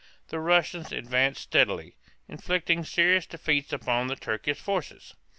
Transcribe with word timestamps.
The 0.29 0.39
Russians 0.39 0.91
advanced 0.91 1.41
steadily, 1.43 1.95
inflicting 2.27 2.83
serious 2.83 3.27
defeats 3.27 3.71
upon 3.71 4.07
the 4.07 4.15
Turkish 4.15 4.57
forces. 4.57 5.13